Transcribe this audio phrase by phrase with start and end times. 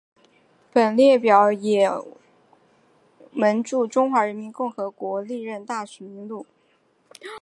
[0.73, 1.87] 本列表为也
[3.31, 6.47] 门驻中华人民共和国历任大使名录。